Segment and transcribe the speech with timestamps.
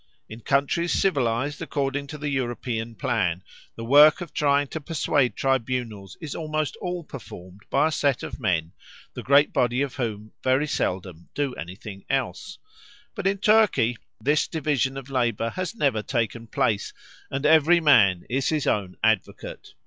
[0.27, 3.43] In countries civilised according to the European plan
[3.75, 8.39] the work of trying to persuade tribunals is almost all performed by a set of
[8.39, 8.71] men,
[9.13, 12.57] the great body of whom very seldom do anything else;
[13.13, 16.93] but in Turkey this division of labour has never taken place,
[17.29, 19.75] and every man is his own advocate.